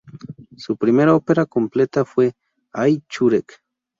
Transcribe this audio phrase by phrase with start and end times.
[0.57, 2.33] Su primera ópera completa fue
[2.73, 3.61] "Ai-churek".